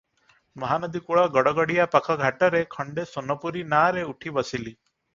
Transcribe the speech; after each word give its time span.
ମହାନଦୀ 0.63 1.01
କୂଳ 1.09 1.25
ଗଡ଼ଗଡ଼ିଆ 1.35 1.87
ପାଖ 1.97 2.17
ଘାଟରେ 2.23 2.65
ଖଣ୍ଡେ 2.75 3.07
ସୋନପୁରୀ 3.13 3.67
ନାଆରେ 3.77 4.11
ଉଠି 4.15 4.39
ବସିଲି। 4.41 4.79